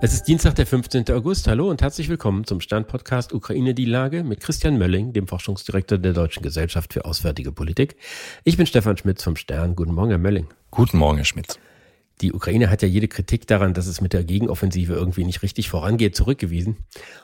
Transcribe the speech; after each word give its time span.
Es 0.00 0.12
ist 0.12 0.24
Dienstag, 0.24 0.56
der 0.56 0.66
15. 0.66 1.10
August. 1.10 1.46
Hallo 1.46 1.70
und 1.70 1.80
herzlich 1.80 2.08
willkommen 2.08 2.44
zum 2.44 2.60
Stern-Podcast 2.60 3.32
Ukraine 3.32 3.74
die 3.74 3.84
Lage 3.84 4.24
mit 4.24 4.40
Christian 4.40 4.76
Mölling, 4.76 5.12
dem 5.12 5.28
Forschungsdirektor 5.28 5.98
der 5.98 6.12
Deutschen 6.12 6.42
Gesellschaft 6.42 6.92
für 6.92 7.04
Auswärtige 7.04 7.52
Politik. 7.52 7.96
Ich 8.42 8.56
bin 8.56 8.66
Stefan 8.66 8.96
Schmitz 8.96 9.22
vom 9.22 9.36
Stern. 9.36 9.76
Guten 9.76 9.94
Morgen, 9.94 10.10
Herr 10.10 10.18
Mölling. 10.18 10.48
Guten 10.70 10.98
Morgen, 10.98 11.18
Herr 11.18 11.24
Schmitz. 11.24 11.58
Die 12.20 12.32
Ukraine 12.32 12.70
hat 12.70 12.82
ja 12.82 12.88
jede 12.88 13.08
Kritik 13.08 13.46
daran, 13.46 13.74
dass 13.74 13.86
es 13.86 14.00
mit 14.00 14.12
der 14.12 14.24
Gegenoffensive 14.24 14.94
irgendwie 14.94 15.24
nicht 15.24 15.42
richtig 15.42 15.68
vorangeht, 15.68 16.14
zurückgewiesen. 16.14 16.76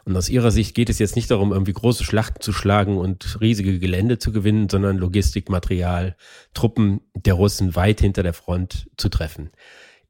Und 0.04 0.16
aus 0.16 0.28
ihrer 0.28 0.50
Sicht 0.50 0.74
geht 0.74 0.90
es 0.90 0.98
jetzt 0.98 1.16
nicht 1.16 1.30
darum, 1.30 1.52
irgendwie 1.52 1.72
große 1.72 2.04
Schlachten 2.04 2.40
zu 2.40 2.52
schlagen 2.52 2.98
und 2.98 3.40
riesige 3.40 3.78
Gelände 3.78 4.18
zu 4.18 4.32
gewinnen, 4.32 4.68
sondern 4.68 4.96
Logistik, 4.96 5.48
Material, 5.48 6.16
Truppen 6.54 7.00
der 7.14 7.34
Russen 7.34 7.76
weit 7.76 8.00
hinter 8.00 8.22
der 8.22 8.34
Front 8.34 8.88
zu 8.96 9.08
treffen. 9.08 9.50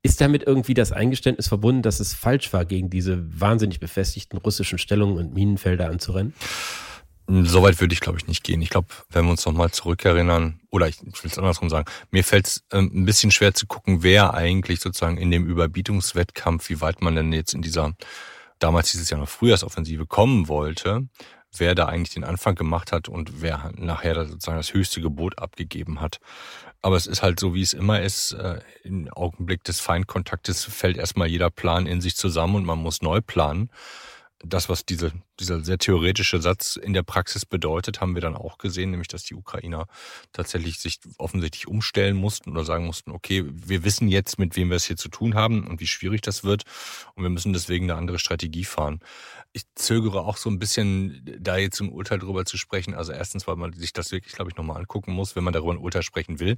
Ist 0.03 0.21
damit 0.21 0.45
irgendwie 0.45 0.75
das 0.75 0.93
Eingeständnis 0.93 1.49
verbunden, 1.49 1.83
dass 1.83 2.01
es 2.01 2.15
falsch 2.15 2.53
war, 2.53 2.65
gegen 2.65 2.89
diese 2.89 3.23
wahnsinnig 3.39 3.81
befestigten 3.81 4.39
russischen 4.39 4.79
Stellungen 4.79 5.19
und 5.19 5.35
Minenfelder 5.35 5.91
anzurennen? 5.91 6.33
Soweit 7.29 7.81
würde 7.81 7.93
ich, 7.93 8.01
glaube 8.01 8.19
ich, 8.19 8.27
nicht 8.27 8.43
gehen. 8.43 8.61
Ich 8.61 8.71
glaube, 8.71 8.89
wenn 9.11 9.25
wir 9.25 9.31
uns 9.31 9.47
nochmal 9.47 9.71
zurückerinnern, 9.71 10.59
oder 10.71 10.89
ich 10.89 11.01
will 11.03 11.13
es 11.31 11.39
andersrum 11.39 11.71
sagen, 11.71 11.89
mir 12.11 12.25
fällt 12.25 12.47
es 12.47 12.65
ähm, 12.73 12.91
ein 12.93 13.05
bisschen 13.05 13.31
schwer 13.31 13.55
zu 13.55 13.67
gucken, 13.67 14.03
wer 14.03 14.35
eigentlich 14.35 14.81
sozusagen 14.81 15.17
in 15.17 15.31
dem 15.31 15.47
Überbietungswettkampf, 15.47 16.69
wie 16.71 16.81
weit 16.81 17.03
man 17.03 17.15
denn 17.15 17.33
jetzt 17.33 17.55
in 17.55 17.62
dieser, 17.62 17.95
damals 18.59 18.91
dieses 18.91 19.11
Jahr 19.11 19.21
noch 19.21 19.29
Frühjahrsoffensive 19.29 20.07
kommen 20.07 20.48
wollte, 20.48 21.07
wer 21.57 21.75
da 21.75 21.87
eigentlich 21.87 22.15
den 22.15 22.25
Anfang 22.25 22.55
gemacht 22.55 22.93
hat 22.93 23.09
und 23.09 23.43
wer 23.43 23.73
nachher 23.77 24.15
sozusagen 24.27 24.59
das 24.59 24.73
höchste 24.73 25.01
Gebot 25.01 25.39
abgegeben 25.39 26.01
hat. 26.01 26.21
Aber 26.83 26.97
es 26.97 27.07
ist 27.07 27.23
halt 27.23 27.41
so, 27.41 27.55
wie 27.55 27.63
es 27.63 27.73
immer 27.73 28.01
ist. 28.01 28.33
Äh, 28.33 28.61
Im 28.85 29.09
Augenblick 29.11 29.65
des 29.65 29.81
Feindkontaktes 29.81 30.65
fällt 30.65 30.97
erstmal 30.97 31.29
jeder 31.29 31.51
Plan 31.51 31.87
in 31.87 32.01
sich 32.01 32.17
zusammen 32.17 32.57
und 32.57 32.65
man 32.65 32.79
muss 32.79 33.03
neu 33.03 33.20
planen 33.20 33.70
das, 34.42 34.70
was 34.70 34.86
diese, 34.86 35.12
dieser 35.38 35.62
sehr 35.62 35.77
theoretische 35.77 36.41
Satz 36.41 36.77
in 36.77 36.94
der 36.94 37.02
Praxis 37.02 37.44
bedeutet, 37.44 38.00
haben 38.00 38.14
wir 38.14 38.22
dann 38.22 38.36
auch 38.36 38.56
gesehen, 38.56 38.91
nämlich 38.91 39.08
dass 39.08 39.22
die 39.22 39.34
Ukrainer 39.34 39.86
tatsächlich 40.33 40.78
sich 40.78 40.98
offensichtlich 41.19 41.69
umstellen 41.69 42.16
mussten 42.16 42.50
oder 42.50 42.64
sagen 42.64 42.86
mussten, 42.86 43.11
okay, 43.11 43.44
wir 43.46 43.84
wissen 43.84 44.08
jetzt, 44.08 44.38
mit 44.38 44.56
wem 44.56 44.70
wir 44.70 44.77
es 44.77 44.84
hier 44.84 44.96
zu 44.96 45.11
tun 45.11 45.34
haben 45.34 45.66
und 45.66 45.80
wie 45.80 45.86
schwierig 45.86 46.22
das 46.22 46.42
wird 46.42 46.64
und 47.14 47.22
wir 47.22 47.30
müssen 47.30 47.52
deswegen 47.52 47.91
eine 47.91 47.98
andere 47.98 48.18
Strategie 48.18 48.64
fahren. 48.64 49.00
Ich 49.52 49.64
zögere 49.74 50.22
auch 50.22 50.38
so 50.38 50.48
ein 50.48 50.58
bisschen, 50.58 51.22
da 51.38 51.58
jetzt 51.58 51.80
ein 51.80 51.91
Urteil 51.91 52.18
drüber 52.18 52.46
zu 52.46 52.56
sprechen. 52.56 52.94
Also 52.94 53.12
erstens, 53.12 53.46
weil 53.46 53.56
man 53.56 53.72
sich 53.74 53.92
das 53.92 54.11
wirklich, 54.11 54.34
glaube 54.34 54.50
ich, 54.50 54.56
nochmal 54.56 54.78
angucken 54.78 55.12
muss, 55.12 55.36
wenn 55.36 55.44
man 55.44 55.52
darüber 55.52 55.72
ein 55.72 55.78
Urteil 55.78 56.02
sprechen 56.02 56.41
will. 56.41 56.56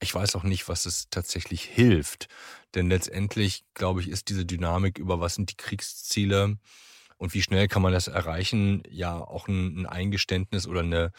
Ich 0.00 0.14
weiß 0.14 0.36
auch 0.36 0.44
nicht, 0.44 0.68
was 0.68 0.86
es 0.86 1.08
tatsächlich 1.10 1.62
hilft. 1.62 2.28
Denn 2.74 2.88
letztendlich, 2.88 3.64
glaube 3.74 4.00
ich, 4.02 4.08
ist 4.08 4.28
diese 4.28 4.46
Dynamik 4.46 4.98
über 4.98 5.20
was 5.20 5.34
sind 5.34 5.50
die 5.50 5.56
Kriegsziele, 5.56 6.58
und 7.18 7.34
wie 7.34 7.42
schnell 7.42 7.68
kann 7.68 7.82
man 7.82 7.92
das 7.92 8.08
erreichen? 8.08 8.82
Ja, 8.88 9.18
auch 9.18 9.48
ein, 9.48 9.80
ein 9.80 9.86
Eingeständnis 9.86 10.68
oder 10.68 10.80
eine, 10.80 11.10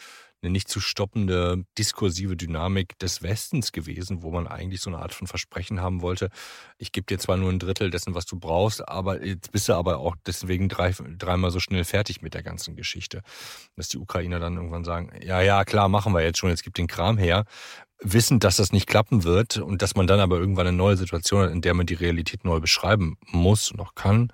eine 0.42 0.50
nicht 0.50 0.68
zu 0.68 0.80
stoppende 0.80 1.64
diskursive 1.76 2.36
Dynamik 2.36 2.98
des 2.98 3.22
Westens 3.22 3.70
gewesen, 3.70 4.22
wo 4.22 4.30
man 4.30 4.46
eigentlich 4.46 4.80
so 4.80 4.88
eine 4.88 4.98
Art 4.98 5.12
von 5.12 5.26
Versprechen 5.26 5.82
haben 5.82 6.00
wollte. 6.00 6.30
Ich 6.78 6.92
gebe 6.92 7.04
dir 7.04 7.18
zwar 7.18 7.36
nur 7.36 7.50
ein 7.50 7.58
Drittel 7.58 7.90
dessen, 7.90 8.14
was 8.14 8.24
du 8.24 8.38
brauchst, 8.38 8.88
aber 8.88 9.22
jetzt 9.22 9.52
bist 9.52 9.68
du 9.68 9.74
aber 9.74 9.98
auch 9.98 10.16
deswegen 10.26 10.70
drei, 10.70 10.94
dreimal 11.18 11.50
so 11.50 11.60
schnell 11.60 11.84
fertig 11.84 12.22
mit 12.22 12.32
der 12.32 12.42
ganzen 12.42 12.76
Geschichte. 12.76 13.20
Dass 13.76 13.88
die 13.88 13.98
Ukrainer 13.98 14.40
dann 14.40 14.56
irgendwann 14.56 14.84
sagen, 14.84 15.12
ja, 15.22 15.42
ja, 15.42 15.66
klar, 15.66 15.90
machen 15.90 16.14
wir 16.14 16.22
jetzt 16.22 16.38
schon, 16.38 16.48
jetzt 16.48 16.64
gibt 16.64 16.78
den 16.78 16.86
Kram 16.86 17.18
her. 17.18 17.44
Wissend, 18.02 18.44
dass 18.44 18.56
das 18.56 18.72
nicht 18.72 18.86
klappen 18.86 19.24
wird 19.24 19.58
und 19.58 19.82
dass 19.82 19.94
man 19.94 20.06
dann 20.06 20.20
aber 20.20 20.38
irgendwann 20.38 20.66
eine 20.66 20.76
neue 20.76 20.96
Situation 20.96 21.42
hat, 21.42 21.50
in 21.50 21.60
der 21.60 21.74
man 21.74 21.84
die 21.84 21.92
Realität 21.92 22.46
neu 22.46 22.58
beschreiben 22.58 23.18
muss 23.26 23.70
und 23.70 23.80
auch 23.80 23.94
kann 23.94 24.32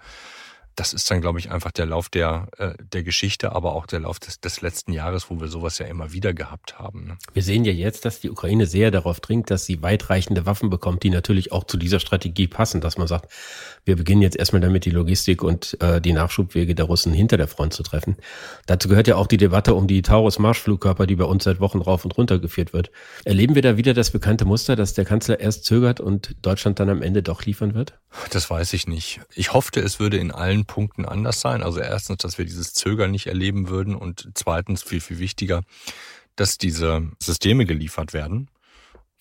das 0.77 0.93
ist 0.93 1.11
dann, 1.11 1.23
glaube 1.23 1.39
ich, 1.39 1.51
einfach 1.51 1.73
der 1.73 1.87
Lauf 1.87 2.11
der, 2.11 2.49
äh, 2.59 2.75
der 2.93 3.03
Geschichte, 3.03 3.53
aber 3.53 3.75
auch 3.75 3.87
der 3.87 4.01
Lauf 4.01 4.21
des, 4.21 4.41
des 4.41 4.61
letzten 4.61 4.93
Jahres, 4.93 5.31
wo 5.31 5.41
wir 5.41 5.49
sowas 5.49 5.79
ja 5.79 5.87
immer 5.87 6.13
wieder 6.13 6.35
gehabt 6.35 6.79
haben. 6.79 7.07
Ne? 7.07 7.19
Wir 7.33 7.43
sehen 7.43 7.65
ja 7.65 7.73
jetzt, 7.73 8.05
dass 8.05 8.21
die 8.21 8.31
Ukraine 8.31 8.67
sehr 8.67 8.91
darauf 8.91 9.21
dringt, 9.21 9.51
dass 9.51 9.65
sie 9.65 9.83
weitreichende 9.83 10.45
Waffen 10.45 10.69
bekommt, 10.69 11.03
die 11.03 11.11
natürlich 11.11 11.51
auch 11.51 11.65
zu 11.65 11.79
dieser 11.79 11.99
Strategie 11.99 12.47
passen, 12.47 12.83
dass 12.83 12.99
man 12.99 13.09
sagt, 13.09 13.33
wir 13.87 13.97
beginnen 13.97 14.21
jetzt 14.21 14.37
erstmal 14.37 14.61
damit, 14.61 14.85
die 14.85 14.91
Logistik 14.91 15.43
und 15.43 15.81
äh, 15.81 16.01
die 16.01 16.13
Nachschubwege 16.13 16.75
der 16.75 16.85
Russen 16.85 17.15
hinter 17.15 17.39
der 17.39 17.49
Front 17.49 17.73
zu 17.73 17.83
treffen. 17.83 18.17
Dazu 18.67 18.89
gehört 18.89 19.09
ja 19.09 19.17
auch 19.17 19.27
die 19.27 19.39
Debatte 19.39 19.75
um 19.75 19.87
die 19.87 20.03
Taurus-Marschflugkörper, 20.03 21.07
die 21.07 21.17
bei 21.17 21.25
uns 21.25 21.45
seit 21.45 21.59
Wochen 21.59 21.81
rauf 21.81 22.05
und 22.05 22.17
runter 22.19 22.39
geführt 22.39 22.75
wird. 22.75 22.91
Erleben 23.25 23.55
wir 23.55 23.63
da 23.63 23.79
wieder 23.79 23.95
das 23.95 24.11
bekannte 24.11 24.45
Muster, 24.45 24.77
dass 24.77 24.93
der 24.93 25.07
Kanzler 25.07 25.41
erst 25.41 25.65
zögert 25.65 26.01
und 26.01 26.37
Deutschland 26.43 26.81
dann 26.81 26.91
am 26.91 27.01
Ende 27.01 27.23
doch 27.23 27.45
liefern 27.45 27.75
wird? 27.75 27.95
Das 28.31 28.51
weiß 28.51 28.75
ich 28.75 28.87
nicht. 28.87 29.21
Ich 29.35 29.53
hoffte, 29.53 29.81
es 29.81 30.01
würde 30.01 30.17
in 30.19 30.31
allen 30.31 30.66
Punkten 30.67 31.05
anders 31.05 31.41
sein. 31.41 31.63
Also 31.63 31.81
erstens, 31.81 32.19
dass 32.19 32.39
wir 32.39 32.45
dieses 32.45 32.75
Zögern 32.75 33.11
nicht 33.11 33.27
erleben 33.27 33.69
würden 33.69 33.95
und 33.95 34.31
zweitens, 34.35 34.83
viel, 34.83 35.01
viel 35.01 35.19
wichtiger, 35.19 35.63
dass 36.37 36.59
diese 36.59 37.11
Systeme 37.19 37.65
geliefert 37.65 38.13
werden. 38.13 38.49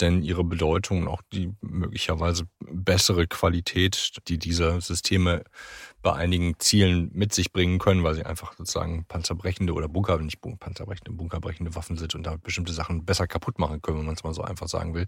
Denn 0.01 0.23
ihre 0.23 0.43
Bedeutung 0.43 1.03
und 1.03 1.07
auch 1.07 1.21
die 1.31 1.53
möglicherweise 1.61 2.45
bessere 2.59 3.27
Qualität, 3.27 4.17
die 4.27 4.37
diese 4.37 4.81
Systeme 4.81 5.43
bei 6.01 6.13
einigen 6.13 6.59
Zielen 6.59 7.09
mit 7.13 7.33
sich 7.33 7.51
bringen 7.53 7.79
können, 7.79 8.03
weil 8.03 8.13
sie 8.13 8.25
einfach 8.25 8.53
sozusagen 8.57 9.05
panzerbrechende 9.05 9.73
oder 9.73 9.87
Bunker, 9.87 10.17
nicht 10.19 10.39
panzerbrechende, 10.59 11.11
bunkerbrechende 11.11 11.75
Waffen 11.75 11.97
sind 11.97 12.13
und 12.13 12.23
damit 12.23 12.43
bestimmte 12.43 12.73
Sachen 12.73 13.05
besser 13.05 13.25
kaputt 13.25 13.57
machen 13.57 13.81
können, 13.81 13.99
wenn 13.99 14.05
man 14.05 14.15
es 14.15 14.23
mal 14.23 14.33
so 14.33 14.43
einfach 14.43 14.67
sagen 14.67 14.93
will. 14.93 15.07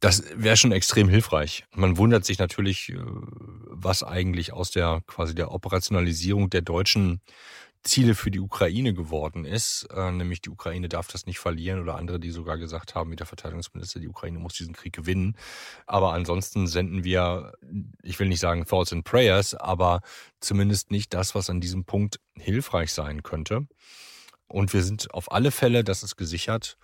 Das 0.00 0.24
wäre 0.34 0.56
schon 0.56 0.72
extrem 0.72 1.08
hilfreich. 1.08 1.64
Man 1.74 1.96
wundert 1.96 2.24
sich 2.24 2.38
natürlich, 2.40 2.88
äh, 2.88 2.96
was 2.98 4.02
eigentlich 4.02 4.52
aus 4.52 4.72
der 4.72 5.00
quasi 5.06 5.32
der 5.32 5.52
Operationalisierung 5.52 6.50
der 6.50 6.62
deutschen 6.62 7.20
Ziele 7.82 8.14
für 8.14 8.30
die 8.30 8.38
Ukraine 8.38 8.94
geworden 8.94 9.44
ist, 9.44 9.88
äh, 9.94 10.12
nämlich 10.12 10.40
die 10.40 10.50
Ukraine 10.50 10.88
darf 10.88 11.08
das 11.08 11.26
nicht 11.26 11.38
verlieren 11.38 11.80
oder 11.80 11.96
andere, 11.96 12.20
die 12.20 12.30
sogar 12.30 12.56
gesagt 12.56 12.94
haben, 12.94 13.10
wie 13.10 13.16
der 13.16 13.26
Verteidigungsminister, 13.26 13.98
die 13.98 14.08
Ukraine 14.08 14.38
muss 14.38 14.54
diesen 14.54 14.74
Krieg 14.74 14.92
gewinnen. 14.92 15.36
Aber 15.86 16.12
ansonsten 16.12 16.66
senden 16.68 17.02
wir, 17.02 17.54
ich 18.02 18.18
will 18.20 18.28
nicht 18.28 18.40
sagen 18.40 18.66
Thoughts 18.66 18.92
and 18.92 19.04
Prayers, 19.04 19.54
aber 19.54 20.00
zumindest 20.40 20.90
nicht 20.90 21.12
das, 21.12 21.34
was 21.34 21.50
an 21.50 21.60
diesem 21.60 21.84
Punkt 21.84 22.20
hilfreich 22.36 22.92
sein 22.92 23.22
könnte. 23.22 23.66
Und 24.46 24.72
wir 24.72 24.82
sind 24.82 25.12
auf 25.12 25.32
alle 25.32 25.50
Fälle, 25.50 25.82
das 25.82 26.02
ist 26.02 26.16
gesichert, 26.16 26.76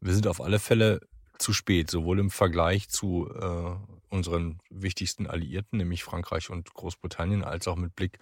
wir 0.00 0.14
sind 0.14 0.26
auf 0.26 0.40
alle 0.40 0.58
Fälle 0.58 1.00
zu 1.38 1.52
spät, 1.52 1.90
sowohl 1.90 2.18
im 2.18 2.30
Vergleich 2.30 2.88
zu 2.88 3.28
äh, 3.30 3.76
unseren 4.08 4.60
wichtigsten 4.70 5.26
Alliierten, 5.26 5.78
nämlich 5.78 6.04
Frankreich 6.04 6.50
und 6.50 6.72
Großbritannien, 6.72 7.44
als 7.44 7.68
auch 7.68 7.76
mit 7.76 7.94
Blick 7.94 8.18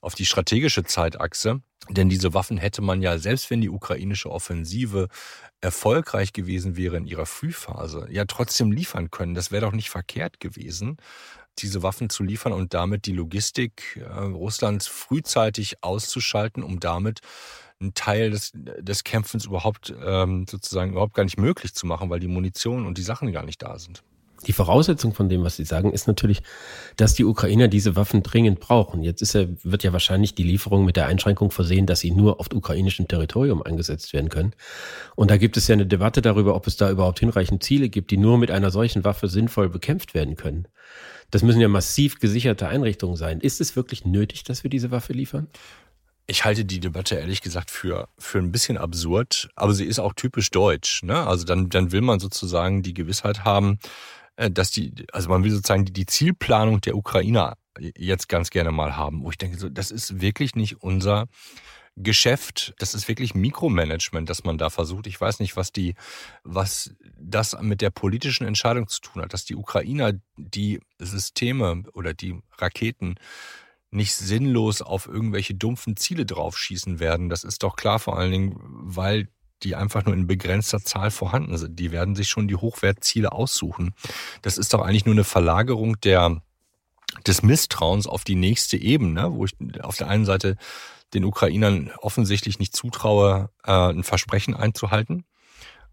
auf 0.00 0.14
die 0.14 0.26
strategische 0.26 0.84
Zeitachse. 0.84 1.62
Denn 1.88 2.08
diese 2.08 2.34
Waffen 2.34 2.58
hätte 2.58 2.82
man 2.82 3.00
ja, 3.00 3.18
selbst 3.18 3.50
wenn 3.50 3.60
die 3.60 3.70
ukrainische 3.70 4.30
Offensive 4.30 5.08
erfolgreich 5.60 6.32
gewesen 6.32 6.76
wäre 6.76 6.96
in 6.96 7.06
ihrer 7.06 7.26
Frühphase, 7.26 8.06
ja 8.10 8.24
trotzdem 8.24 8.72
liefern 8.72 9.10
können. 9.10 9.34
Das 9.34 9.50
wäre 9.50 9.66
doch 9.66 9.72
nicht 9.72 9.90
verkehrt 9.90 10.40
gewesen, 10.40 10.96
diese 11.58 11.82
Waffen 11.82 12.10
zu 12.10 12.22
liefern 12.22 12.52
und 12.52 12.74
damit 12.74 13.06
die 13.06 13.12
Logistik 13.12 13.96
äh, 13.96 14.04
Russlands 14.04 14.86
frühzeitig 14.86 15.82
auszuschalten, 15.82 16.62
um 16.62 16.80
damit 16.80 17.20
einen 17.80 17.94
Teil 17.94 18.30
des, 18.30 18.52
des 18.54 19.04
Kämpfens 19.04 19.46
überhaupt 19.46 19.94
ähm, 20.02 20.46
sozusagen 20.48 20.92
überhaupt 20.92 21.14
gar 21.14 21.24
nicht 21.24 21.38
möglich 21.38 21.74
zu 21.74 21.86
machen, 21.86 22.10
weil 22.10 22.20
die 22.20 22.28
Munition 22.28 22.86
und 22.86 22.98
die 22.98 23.02
Sachen 23.02 23.32
gar 23.32 23.44
nicht 23.44 23.62
da 23.62 23.78
sind. 23.78 24.02
Die 24.46 24.52
Voraussetzung 24.52 25.14
von 25.14 25.28
dem, 25.28 25.42
was 25.42 25.56
Sie 25.56 25.64
sagen, 25.64 25.92
ist 25.92 26.06
natürlich, 26.06 26.42
dass 26.96 27.14
die 27.14 27.24
Ukrainer 27.24 27.68
diese 27.68 27.96
Waffen 27.96 28.22
dringend 28.22 28.60
brauchen. 28.60 29.02
Jetzt 29.02 29.22
ist 29.22 29.34
ja, 29.34 29.46
wird 29.62 29.82
ja 29.82 29.92
wahrscheinlich 29.92 30.34
die 30.34 30.42
Lieferung 30.42 30.84
mit 30.84 30.96
der 30.96 31.06
Einschränkung 31.06 31.50
versehen, 31.50 31.86
dass 31.86 32.00
sie 32.00 32.10
nur 32.10 32.38
auf 32.38 32.48
ukrainischem 32.52 33.08
Territorium 33.08 33.62
eingesetzt 33.62 34.12
werden 34.12 34.28
können. 34.28 34.52
Und 35.14 35.30
da 35.30 35.36
gibt 35.36 35.56
es 35.56 35.68
ja 35.68 35.72
eine 35.72 35.86
Debatte 35.86 36.22
darüber, 36.22 36.54
ob 36.54 36.66
es 36.66 36.76
da 36.76 36.90
überhaupt 36.90 37.20
hinreichend 37.20 37.62
Ziele 37.62 37.88
gibt, 37.88 38.10
die 38.10 38.18
nur 38.18 38.38
mit 38.38 38.50
einer 38.50 38.70
solchen 38.70 39.04
Waffe 39.04 39.28
sinnvoll 39.28 39.68
bekämpft 39.68 40.14
werden 40.14 40.36
können. 40.36 40.68
Das 41.30 41.42
müssen 41.42 41.60
ja 41.60 41.68
massiv 41.68 42.20
gesicherte 42.20 42.68
Einrichtungen 42.68 43.16
sein. 43.16 43.40
Ist 43.40 43.60
es 43.60 43.74
wirklich 43.74 44.04
nötig, 44.04 44.44
dass 44.44 44.62
wir 44.62 44.70
diese 44.70 44.90
Waffe 44.90 45.12
liefern? 45.12 45.48
Ich 46.28 46.44
halte 46.44 46.64
die 46.64 46.80
Debatte 46.80 47.14
ehrlich 47.14 47.40
gesagt 47.40 47.70
für, 47.70 48.08
für 48.18 48.38
ein 48.38 48.50
bisschen 48.50 48.76
absurd, 48.76 49.48
aber 49.54 49.72
sie 49.72 49.84
ist 49.84 50.00
auch 50.00 50.12
typisch 50.12 50.50
deutsch. 50.50 51.04
Ne? 51.04 51.24
Also 51.24 51.44
dann, 51.44 51.68
dann 51.68 51.92
will 51.92 52.00
man 52.00 52.18
sozusagen 52.18 52.82
die 52.82 52.94
Gewissheit 52.94 53.44
haben, 53.44 53.78
dass 54.36 54.70
die, 54.70 54.92
also 55.12 55.28
man 55.28 55.44
will 55.44 55.50
sozusagen 55.50 55.84
die, 55.84 55.92
die 55.92 56.06
Zielplanung 56.06 56.80
der 56.80 56.96
Ukrainer 56.96 57.56
jetzt 57.78 58.28
ganz 58.28 58.50
gerne 58.50 58.72
mal 58.72 58.96
haben, 58.96 59.22
wo 59.22 59.30
ich 59.30 59.38
denke, 59.38 59.58
so, 59.58 59.68
das 59.68 59.90
ist 59.90 60.20
wirklich 60.20 60.54
nicht 60.54 60.82
unser 60.82 61.28
Geschäft, 61.98 62.74
das 62.78 62.94
ist 62.94 63.08
wirklich 63.08 63.34
Mikromanagement, 63.34 64.28
das 64.28 64.44
man 64.44 64.58
da 64.58 64.68
versucht. 64.68 65.06
Ich 65.06 65.18
weiß 65.18 65.40
nicht, 65.40 65.56
was 65.56 65.72
die, 65.72 65.94
was 66.44 66.94
das 67.18 67.58
mit 67.62 67.80
der 67.80 67.88
politischen 67.88 68.46
Entscheidung 68.46 68.86
zu 68.88 69.00
tun 69.00 69.22
hat, 69.22 69.32
dass 69.32 69.46
die 69.46 69.56
Ukrainer 69.56 70.12
die 70.36 70.80
Systeme 70.98 71.84
oder 71.94 72.12
die 72.12 72.38
Raketen 72.58 73.14
nicht 73.90 74.14
sinnlos 74.14 74.82
auf 74.82 75.06
irgendwelche 75.06 75.54
dumpfen 75.54 75.96
Ziele 75.96 76.26
draufschießen 76.26 77.00
werden. 77.00 77.30
Das 77.30 77.44
ist 77.44 77.62
doch 77.62 77.76
klar, 77.76 77.98
vor 77.98 78.18
allen 78.18 78.32
Dingen, 78.32 78.56
weil 78.60 79.28
die 79.62 79.74
einfach 79.74 80.04
nur 80.04 80.14
in 80.14 80.26
begrenzter 80.26 80.80
Zahl 80.80 81.10
vorhanden 81.10 81.56
sind. 81.56 81.78
Die 81.78 81.92
werden 81.92 82.14
sich 82.14 82.28
schon 82.28 82.48
die 82.48 82.56
Hochwertziele 82.56 83.32
aussuchen. 83.32 83.94
Das 84.42 84.58
ist 84.58 84.74
doch 84.74 84.82
eigentlich 84.82 85.06
nur 85.06 85.14
eine 85.14 85.24
Verlagerung 85.24 86.00
der 86.00 86.42
des 87.26 87.42
Misstrauens 87.42 88.06
auf 88.06 88.24
die 88.24 88.34
nächste 88.34 88.76
Ebene, 88.76 89.32
wo 89.32 89.44
ich 89.44 89.54
auf 89.82 89.96
der 89.96 90.08
einen 90.08 90.24
Seite 90.24 90.56
den 91.14 91.24
Ukrainern 91.24 91.92
offensichtlich 91.98 92.58
nicht 92.58 92.74
zutraue, 92.74 93.50
äh, 93.64 93.72
ein 93.72 94.02
Versprechen 94.02 94.54
einzuhalten. 94.54 95.24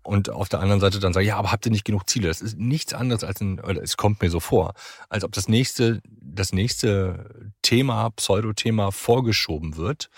Und 0.02 0.30
auf 0.30 0.50
der 0.50 0.60
anderen 0.60 0.82
Seite 0.82 1.00
dann 1.00 1.14
sage, 1.14 1.26
ja, 1.28 1.38
aber 1.38 1.54
habt 1.54 1.66
ihr 1.66 1.72
nicht 1.72 1.86
genug 1.86 2.10
Ziele? 2.10 2.28
Das 2.28 2.42
ist 2.42 2.58
nichts 2.58 2.94
anderes 2.94 3.24
als 3.24 3.40
ein, 3.40 3.62
oder 3.62 3.82
es 3.82 3.96
kommt 3.96 4.22
mir 4.22 4.30
so 4.30 4.42
vor, 4.42 4.74
als 5.08 5.24
ob 5.24 5.32
das 5.32 5.48
nächste, 5.48 6.02
das 6.20 6.52
nächste 6.52 7.54
Thema, 7.62 8.10
Pseudothema 8.10 8.92
vorgeschoben 8.92 9.78
wird, 9.78 10.10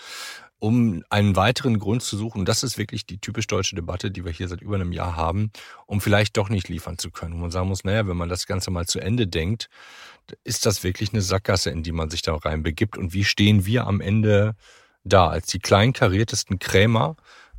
um 0.58 1.04
einen 1.10 1.36
weiteren 1.36 1.78
Grund 1.78 2.02
zu 2.02 2.16
suchen. 2.16 2.40
Und 2.40 2.48
das 2.48 2.62
ist 2.62 2.78
wirklich 2.78 3.06
die 3.06 3.18
typisch 3.18 3.46
deutsche 3.46 3.76
Debatte, 3.76 4.10
die 4.10 4.24
wir 4.24 4.32
hier 4.32 4.48
seit 4.48 4.62
über 4.62 4.76
einem 4.76 4.92
Jahr 4.92 5.16
haben, 5.16 5.50
um 5.86 6.00
vielleicht 6.00 6.36
doch 6.36 6.48
nicht 6.48 6.68
liefern 6.68 6.98
zu 6.98 7.10
können. 7.10 7.34
Wo 7.34 7.38
man 7.38 7.50
sagen 7.50 7.68
muss, 7.68 7.84
naja, 7.84 8.06
wenn 8.06 8.16
man 8.16 8.28
das 8.28 8.46
Ganze 8.46 8.70
mal 8.70 8.86
zu 8.86 8.98
Ende 8.98 9.26
denkt, 9.26 9.68
ist 10.44 10.66
das 10.66 10.82
wirklich 10.82 11.12
eine 11.12 11.22
Sackgasse, 11.22 11.70
in 11.70 11.82
die 11.82 11.92
man 11.92 12.10
sich 12.10 12.22
da 12.22 12.34
rein 12.34 12.62
begibt? 12.62 12.96
Und 12.96 13.12
wie 13.12 13.24
stehen 13.24 13.66
wir 13.66 13.86
am 13.86 14.00
Ende 14.00 14.54
da 15.04 15.28
als 15.28 15.46
die 15.46 15.60
kleinkariertesten 15.60 16.58
Krämer, 16.58 17.16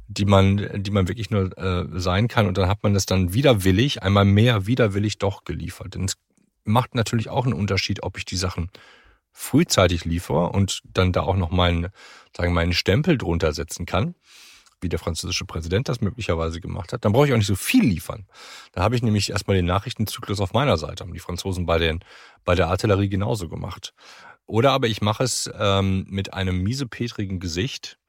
die 0.07 0.25
man, 0.25 0.81
die 0.83 0.91
man 0.91 1.07
wirklich 1.07 1.29
nur 1.29 1.57
äh, 1.57 1.85
sein 1.99 2.27
kann. 2.27 2.47
Und 2.47 2.57
dann 2.57 2.69
hat 2.69 2.83
man 2.83 2.93
das 2.93 3.05
dann 3.05 3.33
widerwillig, 3.33 4.03
einmal 4.03 4.25
mehr 4.25 4.65
widerwillig 4.67 5.17
doch 5.17 5.43
geliefert. 5.43 5.95
Denn 5.95 6.05
es 6.05 6.15
macht 6.63 6.95
natürlich 6.95 7.29
auch 7.29 7.45
einen 7.45 7.53
Unterschied, 7.53 8.03
ob 8.03 8.17
ich 8.17 8.25
die 8.25 8.37
Sachen 8.37 8.69
frühzeitig 9.37 10.03
liefere 10.03 10.49
und 10.49 10.81
dann 10.83 11.11
da 11.11 11.21
auch 11.21 11.35
noch 11.35 11.51
meinen, 11.51 11.89
sagen, 12.35 12.53
meinen 12.53 12.73
Stempel 12.73 13.19
drunter 13.19 13.53
setzen 13.53 13.85
kann, 13.85 14.15
wie 14.81 14.89
der 14.89 14.97
französische 14.97 15.45
Präsident 15.45 15.89
das 15.89 16.01
möglicherweise 16.01 16.59
gemacht 16.59 16.91
hat, 16.91 17.05
dann 17.05 17.11
brauche 17.11 17.27
ich 17.27 17.33
auch 17.33 17.37
nicht 17.37 17.45
so 17.45 17.55
viel 17.55 17.83
liefern. 17.83 18.25
Da 18.71 18.81
habe 18.81 18.95
ich 18.95 19.03
nämlich 19.03 19.29
erstmal 19.29 19.55
den 19.55 19.67
Nachrichtenzyklus 19.67 20.39
auf 20.39 20.53
meiner 20.53 20.77
Seite, 20.77 21.03
haben 21.03 21.13
die 21.13 21.19
Franzosen 21.19 21.67
bei, 21.67 21.77
den, 21.77 22.03
bei 22.45 22.55
der 22.55 22.67
Artillerie 22.67 23.09
genauso 23.09 23.47
gemacht. 23.47 23.93
Oder 24.47 24.71
aber 24.71 24.87
ich 24.87 25.01
mache 25.01 25.23
es 25.23 25.49
ähm, 25.55 26.07
mit 26.09 26.33
einem 26.33 26.63
miesepetrigen 26.63 27.39
Gesicht, 27.39 27.99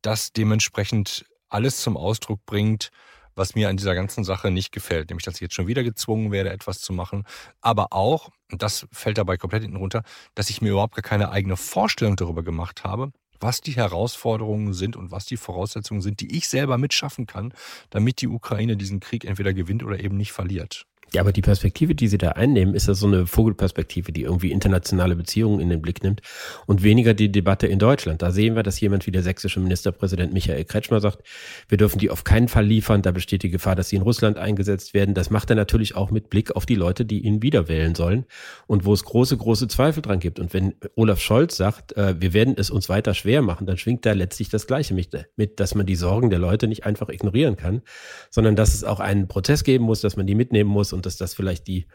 das 0.00 0.32
dementsprechend 0.32 1.26
alles 1.50 1.82
zum 1.82 1.98
Ausdruck 1.98 2.44
bringt, 2.46 2.90
was 3.34 3.54
mir 3.54 3.68
an 3.68 3.76
dieser 3.76 3.94
ganzen 3.94 4.24
Sache 4.24 4.50
nicht 4.50 4.72
gefällt. 4.72 5.10
Nämlich, 5.10 5.24
dass 5.24 5.36
ich 5.36 5.40
jetzt 5.40 5.54
schon 5.54 5.66
wieder 5.66 5.82
gezwungen 5.82 6.32
werde, 6.32 6.50
etwas 6.50 6.80
zu 6.80 6.92
machen. 6.92 7.24
Aber 7.60 7.92
auch, 7.92 8.30
und 8.50 8.62
das 8.62 8.86
fällt 8.92 9.18
dabei 9.18 9.36
komplett 9.36 9.62
hinten 9.62 9.76
runter, 9.76 10.02
dass 10.34 10.50
ich 10.50 10.62
mir 10.62 10.70
überhaupt 10.70 10.94
gar 10.94 11.02
keine 11.02 11.30
eigene 11.30 11.56
Vorstellung 11.56 12.16
darüber 12.16 12.42
gemacht 12.42 12.84
habe, 12.84 13.12
was 13.40 13.60
die 13.60 13.72
Herausforderungen 13.72 14.72
sind 14.72 14.96
und 14.96 15.10
was 15.10 15.26
die 15.26 15.36
Voraussetzungen 15.36 16.00
sind, 16.00 16.20
die 16.20 16.36
ich 16.36 16.48
selber 16.48 16.78
mitschaffen 16.78 17.26
kann, 17.26 17.52
damit 17.90 18.20
die 18.20 18.28
Ukraine 18.28 18.76
diesen 18.76 19.00
Krieg 19.00 19.24
entweder 19.24 19.52
gewinnt 19.52 19.84
oder 19.84 20.00
eben 20.00 20.16
nicht 20.16 20.32
verliert. 20.32 20.86
Ja, 21.14 21.20
aber 21.20 21.32
die 21.32 21.42
Perspektive, 21.42 21.94
die 21.94 22.08
Sie 22.08 22.18
da 22.18 22.30
einnehmen, 22.30 22.74
ist 22.74 22.88
ja 22.88 22.94
so 22.94 23.06
eine 23.06 23.28
Vogelperspektive, 23.28 24.10
die 24.10 24.22
irgendwie 24.22 24.50
internationale 24.50 25.14
Beziehungen 25.14 25.60
in 25.60 25.70
den 25.70 25.80
Blick 25.80 26.02
nimmt 26.02 26.22
und 26.66 26.82
weniger 26.82 27.14
die 27.14 27.30
Debatte 27.30 27.68
in 27.68 27.78
Deutschland. 27.78 28.20
Da 28.20 28.32
sehen 28.32 28.56
wir, 28.56 28.64
dass 28.64 28.80
jemand 28.80 29.06
wie 29.06 29.12
der 29.12 29.22
sächsische 29.22 29.60
Ministerpräsident 29.60 30.32
Michael 30.32 30.64
Kretschmer 30.64 31.00
sagt, 31.00 31.22
wir 31.68 31.78
dürfen 31.78 32.00
die 32.00 32.10
auf 32.10 32.24
keinen 32.24 32.48
Fall 32.48 32.66
liefern, 32.66 33.02
da 33.02 33.12
besteht 33.12 33.44
die 33.44 33.50
Gefahr, 33.50 33.76
dass 33.76 33.90
sie 33.90 33.96
in 33.96 34.02
Russland 34.02 34.38
eingesetzt 34.38 34.92
werden. 34.92 35.14
Das 35.14 35.30
macht 35.30 35.50
er 35.50 35.56
natürlich 35.56 35.94
auch 35.94 36.10
mit 36.10 36.30
Blick 36.30 36.56
auf 36.56 36.66
die 36.66 36.74
Leute, 36.74 37.04
die 37.04 37.20
ihn 37.20 37.42
wieder 37.42 37.68
wählen 37.68 37.94
sollen 37.94 38.24
und 38.66 38.84
wo 38.84 38.92
es 38.92 39.04
große, 39.04 39.36
große 39.36 39.68
Zweifel 39.68 40.02
dran 40.02 40.18
gibt. 40.18 40.40
Und 40.40 40.52
wenn 40.52 40.74
Olaf 40.96 41.20
Scholz 41.20 41.56
sagt, 41.56 41.96
äh, 41.96 42.20
wir 42.20 42.32
werden 42.32 42.54
es 42.58 42.70
uns 42.70 42.88
weiter 42.88 43.14
schwer 43.14 43.40
machen, 43.40 43.68
dann 43.68 43.76
schwingt 43.76 44.04
da 44.04 44.14
letztlich 44.14 44.48
das 44.48 44.66
Gleiche 44.66 44.94
mit, 44.94 45.10
mit, 45.36 45.60
dass 45.60 45.76
man 45.76 45.86
die 45.86 45.94
Sorgen 45.94 46.30
der 46.30 46.40
Leute 46.40 46.66
nicht 46.66 46.84
einfach 46.84 47.08
ignorieren 47.08 47.56
kann, 47.56 47.82
sondern 48.30 48.56
dass 48.56 48.74
es 48.74 48.82
auch 48.82 48.98
einen 48.98 49.28
Prozess 49.28 49.62
geben 49.62 49.84
muss, 49.84 50.00
dass 50.00 50.16
man 50.16 50.26
die 50.26 50.34
mitnehmen 50.34 50.70
muss 50.70 50.92
und 50.92 51.03
dass 51.06 51.16
das 51.16 51.34
vielleicht 51.34 51.66
die, 51.66 51.86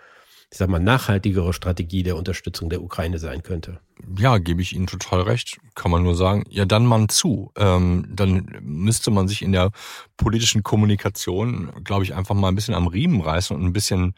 ich 0.51 0.57
sag 0.57 0.69
mal, 0.69 0.79
nachhaltigere 0.79 1.53
Strategie 1.53 2.03
der 2.03 2.15
Unterstützung 2.15 2.69
der 2.69 2.81
Ukraine 2.81 3.19
sein 3.19 3.43
könnte. 3.43 3.79
Ja, 4.17 4.37
gebe 4.37 4.61
ich 4.61 4.73
Ihnen 4.73 4.87
total 4.87 5.21
recht. 5.21 5.59
Kann 5.75 5.91
man 5.91 6.03
nur 6.03 6.15
sagen, 6.15 6.43
ja, 6.49 6.65
dann 6.65 6.85
man 6.85 7.09
zu. 7.09 7.51
Ähm, 7.57 8.05
dann 8.09 8.57
müsste 8.61 9.11
man 9.11 9.27
sich 9.27 9.41
in 9.41 9.51
der 9.51 9.71
politischen 10.17 10.63
Kommunikation, 10.63 11.71
glaube 11.83 12.03
ich, 12.03 12.15
einfach 12.15 12.35
mal 12.35 12.47
ein 12.47 12.55
bisschen 12.55 12.75
am 12.75 12.87
Riemen 12.87 13.21
reißen 13.21 13.55
und 13.55 13.63
ein 13.63 13.73
bisschen 13.73 14.13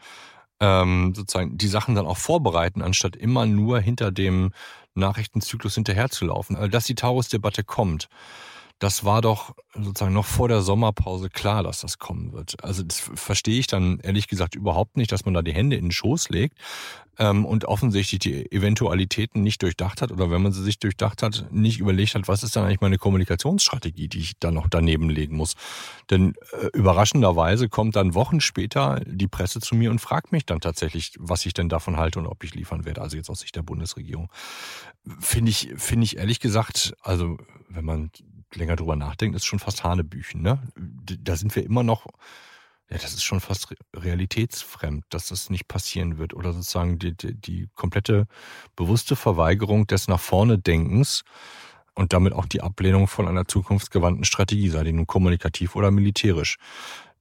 ähm, 0.60 1.12
sozusagen 1.14 1.58
die 1.58 1.66
Sachen 1.68 1.96
dann 1.96 2.06
auch 2.06 2.16
vorbereiten, 2.18 2.82
anstatt 2.82 3.16
immer 3.16 3.46
nur 3.46 3.80
hinter 3.80 4.12
dem 4.12 4.52
Nachrichtenzyklus 4.94 5.74
hinterherzulaufen. 5.74 6.56
Also, 6.56 6.68
dass 6.68 6.84
die 6.84 6.94
Taurus-Debatte 6.94 7.64
kommt, 7.64 8.08
das 8.82 9.04
war 9.04 9.22
doch 9.22 9.54
sozusagen 9.74 10.12
noch 10.12 10.26
vor 10.26 10.48
der 10.48 10.60
Sommerpause 10.60 11.30
klar, 11.30 11.62
dass 11.62 11.82
das 11.82 12.00
kommen 12.00 12.32
wird. 12.32 12.64
Also 12.64 12.82
das 12.82 12.98
verstehe 12.98 13.60
ich 13.60 13.68
dann 13.68 14.00
ehrlich 14.00 14.26
gesagt 14.26 14.56
überhaupt 14.56 14.96
nicht, 14.96 15.12
dass 15.12 15.24
man 15.24 15.34
da 15.34 15.42
die 15.42 15.52
Hände 15.52 15.76
in 15.76 15.84
den 15.84 15.92
Schoß 15.92 16.30
legt 16.30 16.58
ähm, 17.16 17.44
und 17.44 17.64
offensichtlich 17.66 18.18
die 18.18 18.50
Eventualitäten 18.50 19.44
nicht 19.44 19.62
durchdacht 19.62 20.02
hat 20.02 20.10
oder 20.10 20.32
wenn 20.32 20.42
man 20.42 20.50
sie 20.50 20.64
sich 20.64 20.80
durchdacht 20.80 21.22
hat, 21.22 21.46
nicht 21.52 21.78
überlegt 21.78 22.16
hat, 22.16 22.26
was 22.26 22.42
ist 22.42 22.56
dann 22.56 22.64
eigentlich 22.64 22.80
meine 22.80 22.98
Kommunikationsstrategie, 22.98 24.08
die 24.08 24.18
ich 24.18 24.38
dann 24.40 24.54
noch 24.54 24.66
daneben 24.68 25.08
legen 25.10 25.36
muss. 25.36 25.54
Denn 26.10 26.34
äh, 26.60 26.66
überraschenderweise 26.72 27.68
kommt 27.68 27.94
dann 27.94 28.14
Wochen 28.14 28.40
später 28.40 29.00
die 29.06 29.28
Presse 29.28 29.60
zu 29.60 29.76
mir 29.76 29.92
und 29.92 30.00
fragt 30.00 30.32
mich 30.32 30.44
dann 30.44 30.60
tatsächlich, 30.60 31.14
was 31.20 31.46
ich 31.46 31.54
denn 31.54 31.68
davon 31.68 31.98
halte 31.98 32.18
und 32.18 32.26
ob 32.26 32.42
ich 32.42 32.56
liefern 32.56 32.84
werde, 32.84 33.00
also 33.00 33.16
jetzt 33.16 33.30
aus 33.30 33.40
Sicht 33.40 33.54
der 33.54 33.62
Bundesregierung. 33.62 34.28
Finde 35.20 35.52
ich, 35.52 35.70
finde 35.76 36.04
ich 36.04 36.16
ehrlich 36.16 36.40
gesagt, 36.40 36.94
also 37.00 37.38
wenn 37.68 37.84
man 37.84 38.10
länger 38.56 38.76
drüber 38.76 38.96
nachdenkt, 38.96 39.36
ist 39.36 39.44
schon 39.44 39.58
fast 39.58 39.84
Hanebüchen. 39.84 40.42
Ne? 40.42 40.58
Da 40.76 41.36
sind 41.36 41.54
wir 41.54 41.64
immer 41.64 41.82
noch, 41.82 42.06
ja, 42.90 42.98
das 42.98 43.14
ist 43.14 43.22
schon 43.22 43.40
fast 43.40 43.74
realitätsfremd, 43.94 45.04
dass 45.10 45.28
das 45.28 45.50
nicht 45.50 45.68
passieren 45.68 46.18
wird. 46.18 46.34
Oder 46.34 46.52
sozusagen 46.52 46.98
die, 46.98 47.16
die, 47.16 47.34
die 47.34 47.68
komplette 47.74 48.26
bewusste 48.76 49.16
Verweigerung 49.16 49.86
des 49.86 50.08
nach 50.08 50.20
vorne 50.20 50.58
Denkens 50.58 51.22
und 51.94 52.12
damit 52.12 52.32
auch 52.32 52.46
die 52.46 52.62
Ablehnung 52.62 53.06
von 53.06 53.28
einer 53.28 53.46
zukunftsgewandten 53.46 54.24
Strategie, 54.24 54.70
sei 54.70 54.84
die 54.84 54.92
nun 54.92 55.06
kommunikativ 55.06 55.76
oder 55.76 55.90
militärisch. 55.90 56.56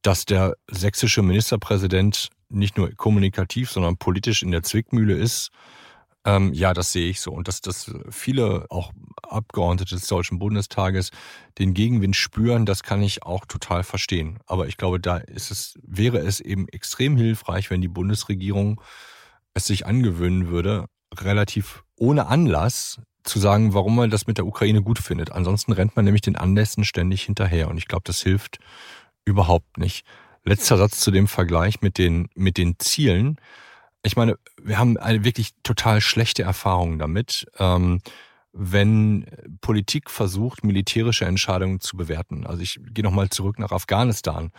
Dass 0.01 0.25
der 0.25 0.56
sächsische 0.68 1.22
Ministerpräsident 1.22 2.30
nicht 2.50 2.78
nur 2.78 2.92
kommunikativ, 2.92 3.72
sondern 3.72 3.98
politisch 3.98 4.44
in 4.44 4.51
der 4.51 4.63
Zwickmühle 4.63 5.16
ist, 5.16 5.51
ähm, 6.25 6.53
ja, 6.53 6.73
das 6.73 6.91
sehe 6.91 7.09
ich 7.09 7.19
so. 7.19 7.31
Und 7.31 7.47
dass, 7.47 7.62
dass 7.62 7.91
viele 8.09 8.68
auch 8.69 8.91
Abgeordnete 9.23 9.95
des 9.95 10.07
Deutschen 10.07 10.39
Bundestages 10.39 11.09
den 11.57 11.73
Gegenwind 11.73 12.15
spüren, 12.15 12.65
das 12.65 12.83
kann 12.83 13.01
ich 13.01 13.23
auch 13.23 13.45
total 13.45 13.83
verstehen. 13.83 14.39
Aber 14.45 14.68
ich 14.68 14.77
glaube, 14.77 15.00
da 15.00 15.18
ist 15.18 15.51
es, 15.51 15.79
wäre 15.81 16.19
es 16.19 16.39
eben 16.39 16.68
extrem 16.68 17.18
hilfreich, 17.18 17.69
wenn 17.71 17.81
die 17.81 17.88
Bundesregierung 17.88 18.81
es 19.54 19.66
sich 19.66 19.85
angewöhnen 19.85 20.49
würde, 20.49 20.85
relativ 21.19 21.83
ohne 21.95 22.28
Anlass 22.28 23.01
zu 23.23 23.40
sagen, 23.40 23.73
warum 23.73 23.95
man 23.95 24.09
das 24.09 24.28
mit 24.28 24.37
der 24.37 24.45
Ukraine 24.45 24.81
gut 24.81 24.99
findet. 24.99 25.31
Ansonsten 25.31 25.71
rennt 25.73 25.95
man 25.95 26.06
nämlich 26.06 26.21
den 26.21 26.35
Anlässen 26.35 26.85
ständig 26.85 27.23
hinterher. 27.23 27.68
Und 27.68 27.78
ich 27.78 27.87
glaube, 27.87 28.04
das 28.06 28.21
hilft 28.21 28.59
überhaupt 29.25 29.78
nicht. 29.78 30.06
Letzter 30.44 30.78
Satz 30.78 30.99
zu 30.99 31.11
dem 31.11 31.28
Vergleich 31.28 31.81
mit 31.81 31.97
den, 31.97 32.30
mit 32.35 32.57
den 32.57 32.80
Zielen 32.80 33.37
ich 34.03 34.15
meine, 34.15 34.37
wir 34.61 34.77
haben 34.77 34.97
eine 34.97 35.23
wirklich 35.23 35.51
total 35.63 36.01
schlechte 36.01 36.43
Erfahrung 36.43 36.99
damit, 36.99 37.45
ähm, 37.59 38.01
wenn 38.53 39.25
Politik 39.61 40.09
versucht, 40.09 40.63
militärische 40.63 41.25
Entscheidungen 41.25 41.79
zu 41.79 41.95
bewerten. 41.95 42.45
Also 42.45 42.61
ich 42.61 42.79
gehe 42.93 43.03
nochmal 43.03 43.29
zurück 43.29 43.59
nach 43.59 43.71
Afghanistan. 43.71 44.51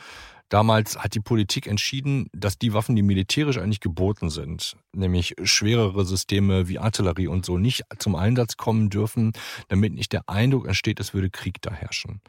Damals 0.49 0.99
hat 0.99 1.15
die 1.15 1.21
Politik 1.21 1.67
entschieden, 1.67 2.29
dass 2.33 2.59
die 2.59 2.75
Waffen, 2.75 2.95
die 2.95 3.03
militärisch 3.03 3.59
eigentlich 3.59 3.81
geboten 3.81 4.29
sind, 4.29 4.77
nämlich 4.93 5.35
schwerere 5.43 6.05
Systeme 6.05 6.69
wie 6.69 6.79
Artillerie 6.79 7.27
und 7.27 7.45
so, 7.47 7.57
nicht 7.59 7.85
zum 7.99 8.15
Einsatz 8.15 8.57
kommen 8.59 8.91
dürfen, 8.91 9.33
damit 9.69 9.95
nicht 9.95 10.13
der 10.13 10.29
Eindruck 10.29 10.67
entsteht, 10.67 11.01
es 11.01 11.15
würde 11.15 11.31
Krieg 11.31 11.61
da 11.63 11.73
herrschen 11.73 12.21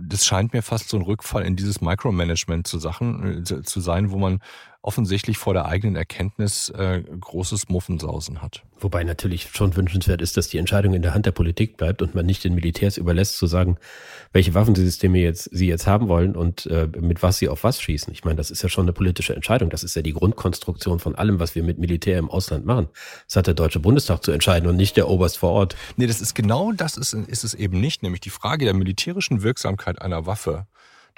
das 0.00 0.26
scheint 0.26 0.52
mir 0.52 0.62
fast 0.62 0.88
so 0.88 0.96
ein 0.96 1.02
Rückfall 1.02 1.44
in 1.44 1.56
dieses 1.56 1.80
Micromanagement 1.80 2.66
zu 2.66 2.78
Sachen 2.78 3.40
äh, 3.40 3.62
zu 3.62 3.80
sein, 3.80 4.10
wo 4.10 4.18
man 4.18 4.40
offensichtlich 4.80 5.38
vor 5.38 5.54
der 5.54 5.66
eigenen 5.66 5.96
Erkenntnis 5.96 6.68
äh, 6.70 7.02
großes 7.02 7.68
Muffensausen 7.68 8.40
hat. 8.40 8.62
Wobei 8.78 9.02
natürlich 9.02 9.48
schon 9.52 9.74
wünschenswert 9.74 10.22
ist, 10.22 10.36
dass 10.36 10.48
die 10.48 10.58
Entscheidung 10.58 10.94
in 10.94 11.02
der 11.02 11.14
Hand 11.14 11.26
der 11.26 11.32
Politik 11.32 11.76
bleibt 11.76 12.00
und 12.00 12.14
man 12.14 12.24
nicht 12.24 12.44
den 12.44 12.54
Militärs 12.54 12.96
überlässt 12.96 13.38
zu 13.38 13.48
sagen, 13.48 13.76
welche 14.32 14.54
Waffensysteme 14.54 15.18
jetzt 15.18 15.50
sie 15.52 15.66
jetzt 15.66 15.88
haben 15.88 16.06
wollen 16.08 16.36
und 16.36 16.66
äh, 16.66 16.88
mit 16.98 17.22
was 17.24 17.38
sie 17.38 17.48
auf 17.48 17.64
was 17.64 17.82
schießen. 17.82 18.12
Ich 18.12 18.24
meine, 18.24 18.36
das 18.36 18.52
ist 18.52 18.62
ja 18.62 18.68
schon 18.68 18.84
eine 18.84 18.92
politische 18.92 19.34
Entscheidung. 19.34 19.68
Das 19.68 19.82
ist 19.82 19.96
ja 19.96 20.02
die 20.02 20.12
Grundkonstruktion 20.12 21.00
von 21.00 21.16
allem, 21.16 21.40
was 21.40 21.56
wir 21.56 21.64
mit 21.64 21.78
Militär 21.78 22.18
im 22.18 22.30
Ausland 22.30 22.64
machen. 22.64 22.88
Das 23.26 23.34
hat 23.34 23.48
der 23.48 23.54
Deutsche 23.54 23.80
Bundestag 23.80 24.22
zu 24.22 24.30
entscheiden 24.30 24.68
und 24.68 24.76
nicht 24.76 24.96
der 24.96 25.08
Oberst 25.08 25.38
vor 25.38 25.50
Ort. 25.50 25.76
Nee, 25.96 26.06
das 26.06 26.20
ist 26.20 26.34
genau 26.34 26.70
das 26.70 26.96
ist, 26.96 27.14
ist 27.14 27.42
es 27.42 27.54
eben 27.54 27.80
nicht, 27.80 28.04
nämlich 28.04 28.20
die 28.20 28.30
Frage 28.30 28.64
der 28.64 28.74
militärischen 28.74 29.42
Wirksamkeit 29.42 30.00
einer 30.00 30.24
Waffe 30.26 30.66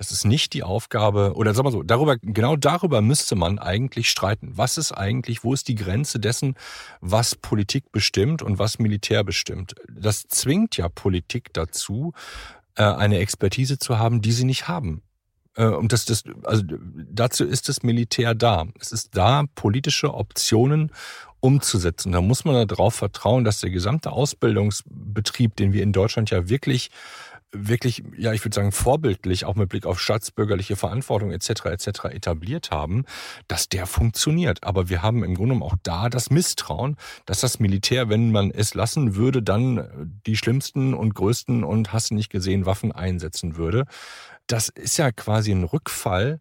das 0.01 0.13
ist 0.13 0.25
nicht 0.25 0.55
die 0.55 0.63
Aufgabe, 0.63 1.35
oder 1.35 1.53
sagen 1.53 1.67
wir 1.67 1.73
so, 1.73 1.83
darüber, 1.83 2.17
genau 2.17 2.57
darüber 2.57 3.03
müsste 3.03 3.37
man 3.37 3.59
eigentlich 3.59 4.09
streiten. 4.09 4.53
Was 4.55 4.79
ist 4.79 4.93
eigentlich, 4.93 5.45
wo 5.45 5.53
ist 5.53 5.69
die 5.69 5.75
Grenze 5.75 6.19
dessen, 6.19 6.55
was 7.03 7.35
Politik 7.35 7.93
bestimmt 7.93 8.41
und 8.41 8.59
was 8.59 8.79
Militär 8.79 9.25
bestimmt? 9.25 9.75
Das 9.95 10.23
zwingt 10.27 10.79
ja 10.79 10.89
Politik 10.89 11.53
dazu, 11.53 12.15
äh, 12.77 12.83
eine 12.83 13.19
Expertise 13.19 13.79
zu 13.79 13.99
haben, 13.99 14.23
die 14.23 14.33
sie 14.33 14.45
nicht 14.45 14.69
haben. 14.69 15.03
Äh, 15.55 15.67
und 15.67 15.93
das, 15.93 16.07
das, 16.07 16.25
also 16.45 16.63
dazu 17.11 17.45
ist 17.45 17.69
das 17.69 17.83
Militär 17.83 18.35
da. 18.35 18.69
Es 18.81 18.93
ist 18.93 19.15
da, 19.19 19.45
politische 19.55 20.15
Optionen 20.15 20.93
umzusetzen. 21.41 22.13
Da 22.13 22.23
muss 22.23 22.47
man 22.47 22.67
darauf 22.67 22.95
vertrauen, 22.95 23.45
dass 23.45 23.61
der 23.61 23.69
gesamte 23.69 24.13
Ausbildungsbetrieb, 24.13 25.57
den 25.57 25.75
wir 25.75 25.83
in 25.83 25.93
Deutschland 25.93 26.31
ja 26.31 26.49
wirklich 26.49 26.91
wirklich, 27.53 28.03
ja, 28.17 28.33
ich 28.33 28.45
würde 28.45 28.55
sagen, 28.55 28.73
vorbildlich, 28.73 29.45
auch 29.45 29.57
mit 29.57 29.69
Blick 29.69 29.87
auf 29.87 30.01
staatsbürgerliche 30.01 30.77
Verantwortung 30.77 31.33
etc. 31.33 31.67
etc. 31.67 32.05
etabliert 32.11 32.71
haben, 32.71 33.05
dass 33.49 33.69
der 33.69 33.87
funktioniert. 33.87 34.63
Aber 34.65 34.89
wir 34.89 35.03
haben 35.03 35.25
im 35.25 35.35
Grunde 35.35 35.55
genommen 35.55 35.71
auch 35.71 35.77
da 35.83 36.09
das 36.09 36.31
Misstrauen, 36.31 36.97
dass 37.27 37.41
das 37.41 37.59
Militär, 37.59 38.09
wenn 38.09 38.31
man 38.31 38.51
es 38.51 38.75
lassen 38.75 39.17
würde, 39.17 39.43
dann 39.43 40.21
die 40.27 40.37
schlimmsten 40.37 40.95
und 40.95 41.15
größten 41.15 41.65
und 41.65 41.93
hast 41.93 42.13
nicht 42.13 42.31
gesehen 42.31 42.67
Waffen 42.67 42.93
einsetzen 42.93 43.57
würde. 43.57 43.87
Das 44.47 44.69
ist 44.69 44.97
ja 44.97 45.11
quasi 45.13 45.53
ein 45.53 45.65
Rückfall 45.65 46.41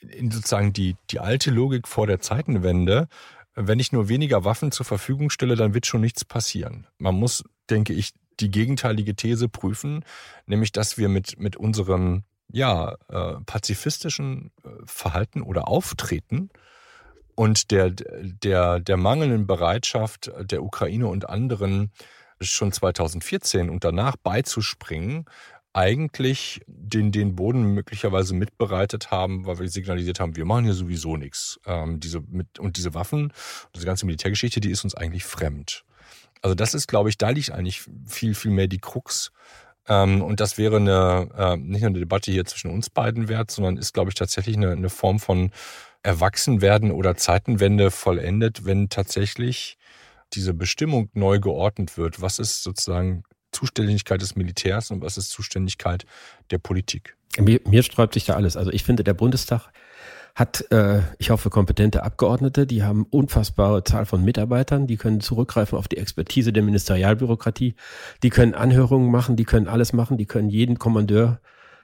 in 0.00 0.30
sozusagen 0.30 0.72
die, 0.72 0.96
die 1.10 1.20
alte 1.20 1.50
Logik 1.50 1.86
vor 1.86 2.06
der 2.06 2.20
Zeitenwende. 2.20 3.08
Wenn 3.54 3.80
ich 3.80 3.92
nur 3.92 4.08
weniger 4.08 4.44
Waffen 4.44 4.72
zur 4.72 4.86
Verfügung 4.86 5.30
stelle, 5.30 5.56
dann 5.56 5.74
wird 5.74 5.86
schon 5.86 6.00
nichts 6.00 6.24
passieren. 6.24 6.86
Man 6.98 7.14
muss, 7.14 7.44
denke 7.68 7.92
ich, 7.92 8.12
die 8.40 8.50
gegenteilige 8.50 9.14
These 9.14 9.48
prüfen, 9.48 10.04
nämlich 10.46 10.72
dass 10.72 10.98
wir 10.98 11.08
mit, 11.08 11.38
mit 11.38 11.56
unserem 11.56 12.24
ja, 12.52 12.96
äh, 13.08 13.34
pazifistischen 13.46 14.50
äh, 14.64 14.68
Verhalten 14.84 15.42
oder 15.42 15.68
Auftreten 15.68 16.50
und 17.34 17.70
der, 17.70 17.90
der, 17.90 18.80
der 18.80 18.96
mangelnden 18.96 19.46
Bereitschaft 19.46 20.30
der 20.40 20.62
Ukraine 20.62 21.06
und 21.06 21.28
anderen 21.28 21.92
schon 22.40 22.72
2014 22.72 23.70
und 23.70 23.84
danach 23.84 24.16
beizuspringen, 24.16 25.26
eigentlich 25.72 26.60
den, 26.66 27.12
den 27.12 27.36
Boden 27.36 27.74
möglicherweise 27.74 28.34
mitbereitet 28.34 29.10
haben, 29.10 29.46
weil 29.46 29.60
wir 29.60 29.68
signalisiert 29.68 30.18
haben, 30.18 30.34
wir 30.34 30.44
machen 30.44 30.64
hier 30.64 30.74
sowieso 30.74 31.16
nichts. 31.16 31.60
Ähm, 31.64 32.00
diese, 32.00 32.20
mit, 32.20 32.58
und 32.58 32.76
diese 32.76 32.94
Waffen, 32.94 33.32
diese 33.76 33.86
ganze 33.86 34.06
Militärgeschichte, 34.06 34.60
die 34.60 34.70
ist 34.70 34.82
uns 34.82 34.94
eigentlich 34.94 35.24
fremd. 35.24 35.84
Also 36.42 36.54
das 36.54 36.74
ist, 36.74 36.86
glaube 36.88 37.08
ich, 37.08 37.18
da 37.18 37.30
liegt 37.30 37.50
eigentlich 37.50 37.82
viel, 38.06 38.34
viel 38.34 38.50
mehr 38.50 38.66
die 38.66 38.78
Krux. 38.78 39.32
Ähm, 39.88 40.22
und 40.22 40.40
das 40.40 40.58
wäre 40.58 40.76
eine, 40.76 41.28
äh, 41.36 41.56
nicht 41.56 41.82
nur 41.82 41.90
eine 41.90 41.98
Debatte 41.98 42.30
hier 42.30 42.44
zwischen 42.44 42.70
uns 42.70 42.90
beiden 42.90 43.28
wert, 43.28 43.50
sondern 43.50 43.76
ist, 43.76 43.92
glaube 43.92 44.10
ich, 44.10 44.14
tatsächlich 44.14 44.56
eine, 44.56 44.72
eine 44.72 44.90
Form 44.90 45.18
von 45.18 45.50
Erwachsenwerden 46.02 46.92
oder 46.92 47.16
Zeitenwende 47.16 47.90
vollendet, 47.90 48.64
wenn 48.64 48.88
tatsächlich 48.88 49.76
diese 50.32 50.54
Bestimmung 50.54 51.10
neu 51.12 51.40
geordnet 51.40 51.98
wird. 51.98 52.22
Was 52.22 52.38
ist 52.38 52.62
sozusagen 52.62 53.24
Zuständigkeit 53.52 54.22
des 54.22 54.36
Militärs 54.36 54.90
und 54.90 55.02
was 55.02 55.18
ist 55.18 55.30
Zuständigkeit 55.30 56.06
der 56.50 56.58
Politik? 56.58 57.16
Mir, 57.38 57.60
mir 57.66 57.82
sträubt 57.82 58.14
sich 58.14 58.24
da 58.24 58.34
alles. 58.34 58.56
Also 58.56 58.70
ich 58.70 58.84
finde, 58.84 59.04
der 59.04 59.14
Bundestag 59.14 59.72
hat, 60.40 60.64
äh, 60.72 61.02
ich 61.18 61.30
hoffe, 61.30 61.50
kompetente 61.50 62.02
Abgeordnete, 62.02 62.66
die 62.66 62.82
haben 62.82 63.06
unfassbare 63.10 63.84
Zahl 63.84 64.06
von 64.06 64.24
Mitarbeitern, 64.24 64.86
die 64.86 64.96
können 64.96 65.20
zurückgreifen 65.20 65.76
auf 65.76 65.86
die 65.86 65.98
Expertise 65.98 66.50
der 66.52 66.62
Ministerialbürokratie, 66.62 67.74
die 68.22 68.30
können 68.30 68.54
Anhörungen 68.54 69.10
machen, 69.10 69.36
die 69.36 69.44
können 69.44 69.68
alles 69.68 69.92
machen, 69.92 70.16
die 70.16 70.24
können 70.24 70.48
jeden 70.48 70.78
Kommandeur 70.78 71.40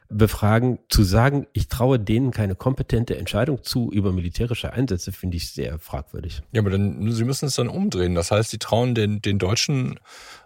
befragen. 0.08 0.78
Zu 0.88 1.02
sagen, 1.02 1.46
ich 1.52 1.68
traue 1.68 1.98
denen 1.98 2.30
keine 2.30 2.54
kompetente 2.54 3.16
Entscheidung 3.16 3.62
zu 3.62 3.90
über 3.90 4.12
militärische 4.12 4.72
Einsätze, 4.72 5.12
finde 5.12 5.36
ich 5.36 5.50
sehr 5.50 5.78
fragwürdig. 5.78 6.42
Ja, 6.52 6.60
aber 6.60 6.70
dann, 6.70 7.10
sie 7.12 7.25
müssen 7.25 7.46
es 7.46 7.56
dann 7.56 7.68
umdrehen. 7.68 8.14
Das 8.14 8.30
heißt, 8.30 8.50
sie 8.50 8.58
trauen 8.58 8.94
den, 8.94 9.20
den 9.22 9.38
deutschen 9.38 9.98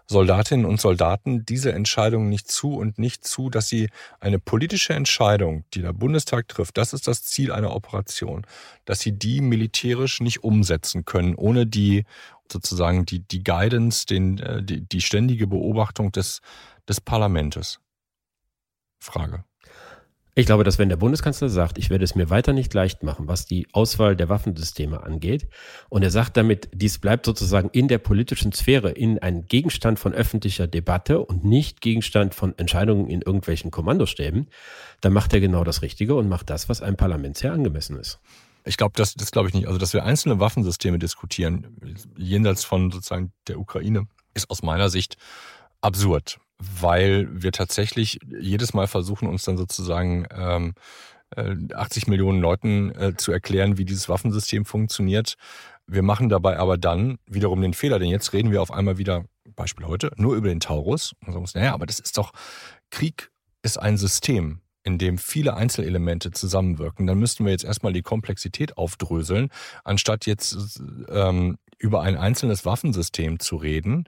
Soldatinnen 0.07 0.65
und 0.65 0.81
Soldaten 0.81 1.45
diese 1.45 1.71
Entscheidung 1.71 2.29
nicht 2.29 2.51
zu 2.51 2.75
und 2.75 2.99
nicht 2.99 3.25
zu, 3.25 3.49
dass 3.49 3.69
sie 3.69 3.89
eine 4.19 4.39
politische 4.39 4.93
Entscheidung, 4.93 5.63
die 5.73 5.81
der 5.81 5.93
Bundestag 5.93 6.47
trifft, 6.49 6.77
das 6.77 6.93
ist 6.93 7.07
das 7.07 7.23
Ziel 7.23 7.51
einer 7.51 7.73
Operation, 7.73 8.45
dass 8.85 8.99
sie 8.99 9.13
die 9.13 9.41
militärisch 9.41 10.19
nicht 10.19 10.43
umsetzen 10.43 11.05
können, 11.05 11.35
ohne 11.35 11.65
die 11.65 12.03
sozusagen 12.51 13.05
die, 13.05 13.19
die 13.19 13.43
Guidance, 13.43 14.05
den, 14.05 14.39
äh, 14.39 14.61
die, 14.61 14.81
die 14.81 15.01
ständige 15.01 15.47
Beobachtung 15.47 16.11
des, 16.11 16.41
des 16.87 16.99
Parlamentes. 16.99 17.79
Frage. 18.99 19.45
Ich 20.33 20.45
glaube, 20.45 20.63
dass 20.63 20.79
wenn 20.79 20.87
der 20.87 20.95
Bundeskanzler 20.95 21.49
sagt, 21.49 21.77
ich 21.77 21.89
werde 21.89 22.05
es 22.05 22.15
mir 22.15 22.29
weiter 22.29 22.53
nicht 22.53 22.73
leicht 22.73 23.03
machen, 23.03 23.27
was 23.27 23.45
die 23.45 23.67
Auswahl 23.73 24.15
der 24.15 24.29
Waffensysteme 24.29 25.03
angeht, 25.03 25.49
und 25.89 26.03
er 26.03 26.11
sagt 26.11 26.37
damit, 26.37 26.69
dies 26.73 26.99
bleibt 26.99 27.25
sozusagen 27.25 27.69
in 27.73 27.89
der 27.89 27.97
politischen 27.97 28.53
Sphäre, 28.53 28.91
in 28.91 29.19
ein 29.19 29.45
Gegenstand 29.47 29.99
von 29.99 30.13
öffentlicher 30.13 30.67
Debatte 30.67 31.19
und 31.19 31.43
nicht 31.43 31.81
Gegenstand 31.81 32.33
von 32.33 32.57
Entscheidungen 32.57 33.09
in 33.09 33.21
irgendwelchen 33.21 33.71
Kommandostäben, 33.71 34.47
dann 35.01 35.11
macht 35.11 35.33
er 35.33 35.41
genau 35.41 35.65
das 35.65 35.81
Richtige 35.81 36.15
und 36.15 36.29
macht 36.29 36.49
das, 36.49 36.69
was 36.69 36.81
einem 36.81 36.95
Parlament 36.95 37.37
sehr 37.37 37.51
angemessen 37.51 37.97
ist. 37.97 38.19
Ich 38.63 38.77
glaube, 38.77 38.93
das, 38.95 39.15
das 39.15 39.31
glaube 39.31 39.49
ich 39.49 39.53
nicht. 39.53 39.67
Also, 39.67 39.79
dass 39.79 39.93
wir 39.93 40.05
einzelne 40.05 40.39
Waffensysteme 40.39 40.97
diskutieren, 40.97 41.75
jenseits 42.15 42.63
von 42.63 42.89
sozusagen 42.89 43.33
der 43.47 43.59
Ukraine, 43.59 44.07
ist 44.33 44.49
aus 44.49 44.63
meiner 44.63 44.89
Sicht 44.89 45.17
absurd 45.81 46.39
weil 46.61 47.27
wir 47.31 47.51
tatsächlich 47.51 48.19
jedes 48.39 48.73
Mal 48.73 48.87
versuchen, 48.87 49.27
uns 49.27 49.43
dann 49.43 49.57
sozusagen 49.57 50.25
ähm, 50.35 50.73
80 51.35 52.07
äh, 52.07 52.09
Millionen 52.09 52.41
Leuten 52.41 52.93
äh, 52.95 53.15
zu 53.15 53.31
erklären, 53.31 53.77
wie 53.77 53.85
dieses 53.85 54.09
Waffensystem 54.09 54.65
funktioniert. 54.65 55.35
Wir 55.87 56.03
machen 56.03 56.29
dabei 56.29 56.57
aber 56.57 56.77
dann 56.77 57.17
wiederum 57.25 57.61
den 57.61 57.73
Fehler, 57.73 57.99
denn 57.99 58.09
jetzt 58.09 58.33
reden 58.33 58.51
wir 58.51 58.61
auf 58.61 58.71
einmal 58.71 58.97
wieder, 58.97 59.25
Beispiel 59.55 59.87
heute, 59.87 60.11
nur 60.17 60.35
über 60.35 60.49
den 60.49 60.59
Taurus. 60.59 61.13
Und 61.25 61.33
sagen, 61.33 61.45
naja, 61.55 61.73
aber 61.73 61.85
das 61.85 61.99
ist 61.99 62.17
doch, 62.17 62.31
Krieg 62.89 63.31
ist 63.63 63.77
ein 63.77 63.97
System, 63.97 64.61
in 64.83 64.97
dem 64.97 65.17
viele 65.17 65.55
Einzelelemente 65.55 66.31
zusammenwirken. 66.31 67.07
Dann 67.07 67.19
müssten 67.19 67.45
wir 67.45 67.51
jetzt 67.51 67.65
erstmal 67.65 67.93
die 67.93 68.01
Komplexität 68.01 68.77
aufdröseln, 68.77 69.49
anstatt 69.83 70.25
jetzt 70.25 70.81
ähm, 71.09 71.57
über 71.77 72.01
ein 72.01 72.17
einzelnes 72.17 72.65
Waffensystem 72.65 73.39
zu 73.39 73.55
reden, 73.55 74.05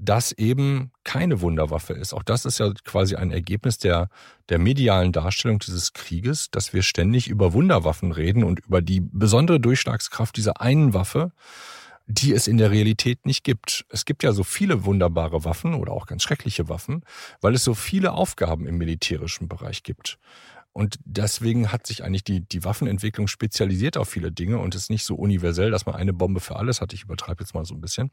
das 0.00 0.32
eben 0.32 0.92
keine 1.02 1.40
Wunderwaffe 1.40 1.92
ist. 1.92 2.14
Auch 2.14 2.22
das 2.22 2.44
ist 2.44 2.58
ja 2.58 2.72
quasi 2.84 3.16
ein 3.16 3.32
Ergebnis 3.32 3.78
der, 3.78 4.08
der 4.48 4.58
medialen 4.58 5.12
Darstellung 5.12 5.58
dieses 5.58 5.92
Krieges, 5.92 6.50
dass 6.50 6.72
wir 6.72 6.82
ständig 6.82 7.28
über 7.28 7.52
Wunderwaffen 7.52 8.12
reden 8.12 8.44
und 8.44 8.60
über 8.60 8.80
die 8.80 9.00
besondere 9.00 9.58
Durchschlagskraft 9.58 10.36
dieser 10.36 10.60
einen 10.60 10.94
Waffe, 10.94 11.32
die 12.06 12.32
es 12.32 12.46
in 12.46 12.56
der 12.56 12.70
Realität 12.70 13.26
nicht 13.26 13.44
gibt. 13.44 13.84
Es 13.90 14.04
gibt 14.04 14.22
ja 14.22 14.32
so 14.32 14.44
viele 14.44 14.84
wunderbare 14.84 15.44
Waffen 15.44 15.74
oder 15.74 15.92
auch 15.92 16.06
ganz 16.06 16.22
schreckliche 16.22 16.68
Waffen, 16.68 17.04
weil 17.40 17.54
es 17.54 17.64
so 17.64 17.74
viele 17.74 18.12
Aufgaben 18.12 18.66
im 18.66 18.78
militärischen 18.78 19.48
Bereich 19.48 19.82
gibt. 19.82 20.18
Und 20.78 21.00
deswegen 21.04 21.72
hat 21.72 21.88
sich 21.88 22.04
eigentlich 22.04 22.22
die, 22.22 22.38
die 22.38 22.62
Waffenentwicklung 22.62 23.26
spezialisiert 23.26 23.96
auf 23.96 24.08
viele 24.08 24.30
Dinge 24.30 24.60
und 24.60 24.76
ist 24.76 24.90
nicht 24.90 25.04
so 25.04 25.16
universell, 25.16 25.72
dass 25.72 25.86
man 25.86 25.96
eine 25.96 26.12
Bombe 26.12 26.38
für 26.38 26.54
alles 26.54 26.80
hat. 26.80 26.92
Ich 26.92 27.02
übertreibe 27.02 27.42
jetzt 27.42 27.52
mal 27.52 27.64
so 27.64 27.74
ein 27.74 27.80
bisschen. 27.80 28.12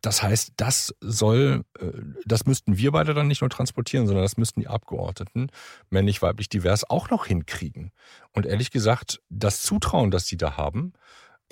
Das 0.00 0.20
heißt, 0.20 0.54
das 0.56 0.96
soll, 1.00 1.64
äh, 1.78 1.92
das 2.24 2.44
müssten 2.44 2.76
wir 2.76 2.90
beide 2.90 3.14
dann 3.14 3.28
nicht 3.28 3.40
nur 3.40 3.50
transportieren, 3.50 4.08
sondern 4.08 4.24
das 4.24 4.36
müssten 4.36 4.58
die 4.58 4.66
Abgeordneten, 4.66 5.46
männlich, 5.90 6.22
weiblich, 6.22 6.48
divers, 6.48 6.82
auch 6.90 7.08
noch 7.08 7.26
hinkriegen. 7.26 7.92
Und 8.32 8.46
ehrlich 8.46 8.72
gesagt, 8.72 9.22
das 9.30 9.62
Zutrauen, 9.62 10.10
das 10.10 10.26
sie 10.26 10.36
da 10.36 10.56
haben, 10.56 10.94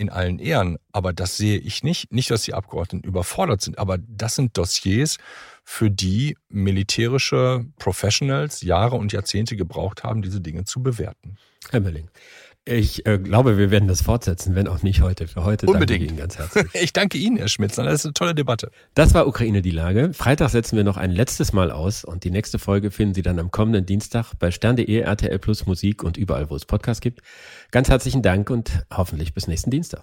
in 0.01 0.09
allen 0.09 0.39
Ehren, 0.39 0.79
aber 0.93 1.13
das 1.13 1.37
sehe 1.37 1.59
ich 1.59 1.85
nicht. 1.85 2.11
Nicht, 2.13 2.31
dass 2.31 2.43
die 2.43 2.55
Abgeordneten 2.55 3.07
überfordert 3.07 3.61
sind, 3.61 3.79
aber 3.79 3.99
das 3.99 4.35
sind 4.35 4.57
Dossiers, 4.57 5.19
für 5.63 5.91
die 5.91 6.37
militärische 6.49 7.67
Professionals 7.79 8.63
Jahre 8.63 8.97
und 8.97 9.13
Jahrzehnte 9.13 9.57
gebraucht 9.57 10.03
haben, 10.03 10.23
diese 10.23 10.41
Dinge 10.41 10.65
zu 10.65 10.83
bewerten. 10.83 11.37
Herr 11.71 11.81
Mölling, 11.81 12.09
ich 12.67 13.07
äh, 13.07 13.19
glaube, 13.19 13.57
wir 13.57 13.71
werden 13.71 13.89
das 13.89 14.03
fortsetzen, 14.03 14.55
wenn 14.55 14.69
auch 14.69 14.83
nicht 14.83 15.01
heute. 15.01 15.27
Für 15.27 15.45
heute 15.45 15.67
Unbedingt. 15.67 15.91
danke 15.91 16.05
ich 16.05 16.11
Ihnen 16.11 16.19
ganz 16.19 16.39
herzlich. 16.39 16.67
ich 16.83 16.93
danke 16.93 17.19
Ihnen, 17.19 17.37
Herr 17.37 17.49
Schmitzner. 17.49 17.85
Das 17.85 17.95
ist 17.95 18.05
eine 18.05 18.15
tolle 18.15 18.35
Debatte. 18.35 18.71
Das 18.95 19.15
war 19.15 19.27
Ukraine 19.27 19.63
die 19.63 19.71
Lage. 19.71 20.13
Freitag 20.13 20.51
setzen 20.51 20.77
wir 20.77 20.85
noch 20.85 20.97
ein 20.97 21.11
letztes 21.11 21.53
Mal 21.53 21.71
aus 21.71 22.05
und 22.05 22.25
die 22.25 22.31
nächste 22.31 22.59
Folge 22.59 22.91
finden 22.91 23.15
Sie 23.15 23.23
dann 23.23 23.39
am 23.39 23.51
kommenden 23.51 23.87
Dienstag 23.87 24.35
bei 24.39 24.51
stern.de, 24.51 25.01
RTL 25.01 25.39
Plus 25.39 25.67
Musik 25.67 26.03
und 26.03 26.17
überall, 26.17 26.51
wo 26.51 26.57
es 26.57 26.67
Podcasts 26.67 27.01
gibt. 27.01 27.23
Ganz 27.71 27.89
herzlichen 27.89 28.23
Dank 28.23 28.51
und 28.51 28.85
hoffentlich 28.93 29.33
bis 29.33 29.49
nächsten 29.49 29.71
Dienstag. 29.71 30.03